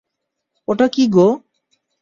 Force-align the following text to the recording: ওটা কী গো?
ওটা 0.67 0.87
কী 0.87 1.03
গো? 1.07 1.27